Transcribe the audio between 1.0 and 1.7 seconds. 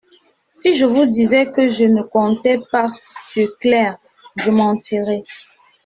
disais que